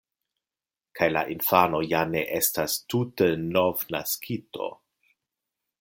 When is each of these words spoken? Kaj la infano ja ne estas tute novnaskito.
Kaj 0.99 1.09
la 1.11 1.21
infano 1.33 1.81
ja 1.91 2.01
ne 2.15 2.23
estas 2.39 2.79
tute 2.95 3.31
novnaskito. 3.53 4.71